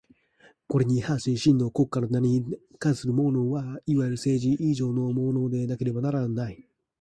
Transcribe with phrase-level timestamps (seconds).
[0.67, 2.43] これに反し真の国家の名に
[2.79, 6.67] 価するものは、いわゆる政治以上のものでなければならない。